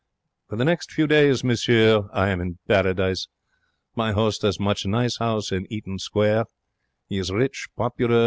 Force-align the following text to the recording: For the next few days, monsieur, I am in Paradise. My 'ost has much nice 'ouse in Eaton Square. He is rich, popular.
For 0.49 0.55
the 0.55 0.65
next 0.65 0.91
few 0.91 1.05
days, 1.05 1.43
monsieur, 1.43 2.09
I 2.11 2.29
am 2.29 2.41
in 2.41 2.57
Paradise. 2.67 3.27
My 3.95 4.11
'ost 4.11 4.41
has 4.41 4.59
much 4.59 4.83
nice 4.83 5.21
'ouse 5.21 5.51
in 5.51 5.71
Eaton 5.71 5.99
Square. 5.99 6.45
He 7.07 7.19
is 7.19 7.29
rich, 7.31 7.67
popular. 7.77 8.19